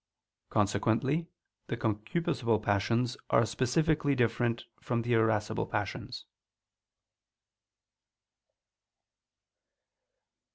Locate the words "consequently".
0.49-1.27